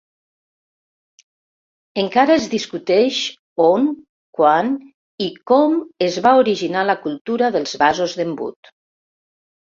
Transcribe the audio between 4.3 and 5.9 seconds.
quan i com